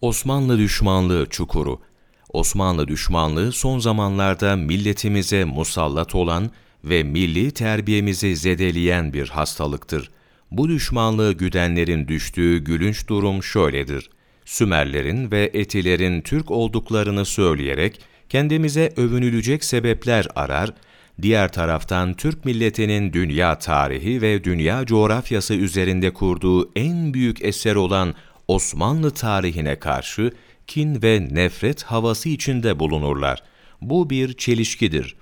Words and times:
Osmanlı 0.00 0.58
düşmanlığı 0.58 1.26
çukuru 1.30 1.80
Osmanlı 2.32 2.88
düşmanlığı 2.88 3.52
son 3.52 3.78
zamanlarda 3.78 4.56
milletimize 4.56 5.44
musallat 5.44 6.14
olan 6.14 6.50
ve 6.84 7.02
milli 7.02 7.50
terbiyemizi 7.50 8.36
zedeleyen 8.36 9.12
bir 9.12 9.28
hastalıktır. 9.28 10.10
Bu 10.50 10.68
düşmanlığı 10.68 11.32
güdenlerin 11.32 12.08
düştüğü 12.08 12.58
gülünç 12.58 13.08
durum 13.08 13.42
şöyledir. 13.42 14.10
Sümerlerin 14.44 15.30
ve 15.30 15.50
Etilerin 15.54 16.20
Türk 16.20 16.50
olduklarını 16.50 17.24
söyleyerek 17.24 18.00
kendimize 18.28 18.92
övünülecek 18.96 19.64
sebepler 19.64 20.26
arar, 20.34 20.72
diğer 21.22 21.52
taraftan 21.52 22.14
Türk 22.14 22.44
milletinin 22.44 23.12
dünya 23.12 23.58
tarihi 23.58 24.22
ve 24.22 24.44
dünya 24.44 24.86
coğrafyası 24.86 25.54
üzerinde 25.54 26.12
kurduğu 26.12 26.70
en 26.76 27.14
büyük 27.14 27.44
eser 27.44 27.74
olan 27.74 28.14
Osmanlı 28.50 29.10
tarihine 29.10 29.78
karşı 29.78 30.32
kin 30.66 31.02
ve 31.02 31.28
nefret 31.30 31.82
havası 31.82 32.28
içinde 32.28 32.78
bulunurlar. 32.78 33.42
Bu 33.80 34.10
bir 34.10 34.32
çelişkidir. 34.32 35.16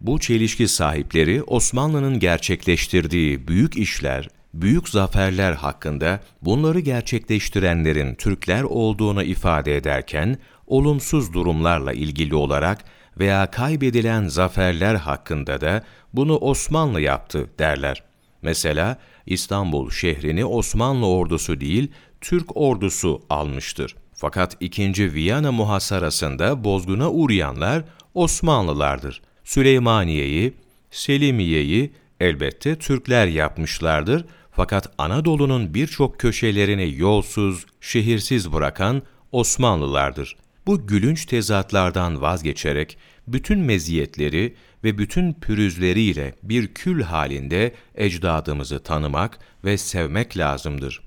Bu 0.00 0.18
çelişki 0.18 0.68
sahipleri 0.68 1.42
Osmanlı'nın 1.42 2.18
gerçekleştirdiği 2.18 3.48
büyük 3.48 3.76
işler, 3.76 4.28
büyük 4.54 4.88
zaferler 4.88 5.52
hakkında 5.52 6.20
bunları 6.42 6.80
gerçekleştirenlerin 6.80 8.14
Türkler 8.14 8.62
olduğunu 8.62 9.22
ifade 9.22 9.76
ederken, 9.76 10.38
olumsuz 10.66 11.32
durumlarla 11.32 11.92
ilgili 11.92 12.34
olarak 12.34 12.84
veya 13.18 13.50
kaybedilen 13.50 14.28
zaferler 14.28 14.94
hakkında 14.94 15.60
da 15.60 15.84
bunu 16.12 16.36
Osmanlı 16.36 17.00
yaptı 17.00 17.50
derler. 17.58 18.07
Mesela 18.42 18.98
İstanbul 19.26 19.90
şehrini 19.90 20.44
Osmanlı 20.44 21.06
ordusu 21.06 21.60
değil, 21.60 21.90
Türk 22.20 22.56
ordusu 22.56 23.22
almıştır. 23.30 23.96
Fakat 24.14 24.56
2. 24.60 25.14
Viyana 25.14 25.52
muhasarasında 25.52 26.64
bozguna 26.64 27.10
uğrayanlar 27.10 27.84
Osmanlılardır. 28.14 29.22
Süleymaniye'yi, 29.44 30.54
Selimiye'yi 30.90 31.92
elbette 32.20 32.78
Türkler 32.78 33.26
yapmışlardır 33.26 34.24
fakat 34.58 34.90
Anadolu'nun 34.98 35.74
birçok 35.74 36.18
köşelerini 36.20 36.94
yolsuz, 36.96 37.66
şehirsiz 37.80 38.52
bırakan 38.52 39.02
Osmanlılardır. 39.32 40.36
Bu 40.68 40.86
gülünç 40.86 41.26
tezatlardan 41.26 42.20
vazgeçerek 42.20 42.98
bütün 43.26 43.58
meziyetleri 43.58 44.54
ve 44.84 44.98
bütün 44.98 45.32
pürüzleriyle 45.32 46.34
bir 46.42 46.74
kül 46.74 47.02
halinde 47.02 47.74
ecdadımızı 47.94 48.82
tanımak 48.82 49.38
ve 49.64 49.78
sevmek 49.78 50.36
lazımdır. 50.36 51.02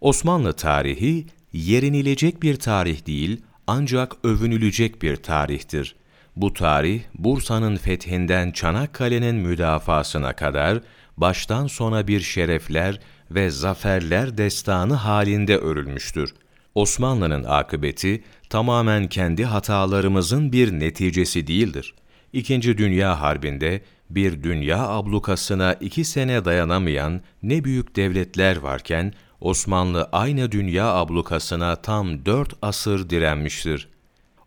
Osmanlı 0.00 0.52
tarihi 0.52 1.26
yerinilecek 1.52 2.42
bir 2.42 2.56
tarih 2.56 3.06
değil 3.06 3.42
ancak 3.66 4.24
övünülecek 4.24 5.02
bir 5.02 5.16
tarihtir. 5.16 5.96
Bu 6.36 6.52
tarih 6.52 7.02
Bursa'nın 7.14 7.76
fethinden 7.76 8.50
Çanakkale'nin 8.50 9.36
müdafasına 9.36 10.32
kadar 10.32 10.80
baştan 11.16 11.66
sona 11.66 12.08
bir 12.08 12.20
şerefler 12.20 13.00
ve 13.30 13.50
zaferler 13.50 14.38
destanı 14.38 14.94
halinde 14.94 15.56
örülmüştür. 15.56 16.34
Osmanlı'nın 16.76 17.44
akıbeti 17.44 18.24
tamamen 18.50 19.08
kendi 19.08 19.44
hatalarımızın 19.44 20.52
bir 20.52 20.72
neticesi 20.72 21.46
değildir. 21.46 21.94
İkinci 22.32 22.78
Dünya 22.78 23.20
Harbi'nde 23.20 23.80
bir 24.10 24.42
dünya 24.42 24.88
ablukasına 24.88 25.72
iki 25.72 26.04
sene 26.04 26.44
dayanamayan 26.44 27.20
ne 27.42 27.64
büyük 27.64 27.96
devletler 27.96 28.56
varken 28.56 29.12
Osmanlı 29.40 30.08
aynı 30.12 30.52
dünya 30.52 30.86
ablukasına 30.86 31.76
tam 31.76 32.26
dört 32.26 32.52
asır 32.62 33.10
direnmiştir. 33.10 33.88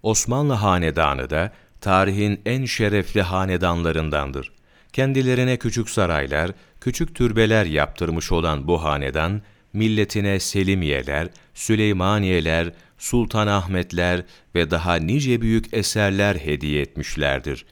Osmanlı 0.04 0.54
hanedanı 0.54 1.30
da 1.30 1.52
tarihin 1.82 2.42
en 2.46 2.66
şerefli 2.66 3.22
hanedanlarındandır. 3.22 4.52
Kendilerine 4.94 5.58
küçük 5.58 5.90
saraylar, 5.90 6.52
küçük 6.82 7.16
türbeler 7.16 7.66
yaptırmış 7.66 8.32
olan 8.32 8.68
bu 8.68 8.84
hanedan, 8.84 9.42
milletine 9.74 10.40
Selimiyeler, 10.40 11.28
Süleymaniyeler, 11.54 12.74
Sultanahmetler 12.98 14.24
ve 14.56 14.72
daha 14.72 14.96
nice 14.96 15.42
büyük 15.42 15.74
eserler 15.74 16.36
hediye 16.36 16.82
etmişlerdir. 16.82 17.66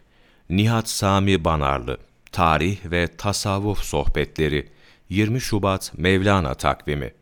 Nihat 0.50 0.90
Sami 0.90 1.46
Banarlı, 1.46 1.98
Tarih 2.32 2.78
ve 2.86 3.08
Tasavvuf 3.08 3.80
Sohbetleri 3.80 4.68
20 5.10 5.42
Şubat 5.42 5.94
Mevlana 5.98 6.54
Takvimi 6.54 7.14